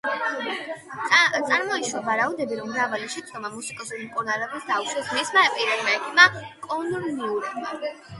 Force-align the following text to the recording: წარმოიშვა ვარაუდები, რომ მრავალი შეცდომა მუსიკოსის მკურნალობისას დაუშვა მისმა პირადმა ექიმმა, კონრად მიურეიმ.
წარმოიშვა 1.49 1.99
ვარაუდები, 2.07 2.57
რომ 2.61 2.71
მრავალი 2.71 3.09
შეცდომა 3.15 3.51
მუსიკოსის 3.57 4.01
მკურნალობისას 4.05 4.65
დაუშვა 4.71 5.05
მისმა 5.19 5.45
პირადმა 5.59 5.93
ექიმმა, 5.99 6.27
კონრად 6.65 7.07
მიურეიმ. 7.21 7.95